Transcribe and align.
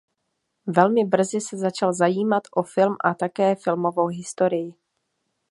Velmi 0.67 1.05
brzy 1.05 1.41
se 1.41 1.57
začal 1.57 1.93
zajímat 1.93 2.43
o 2.57 2.63
film 2.63 2.95
a 3.03 3.13
také 3.13 3.55
filmovou 3.55 4.07
historii. 4.07 4.73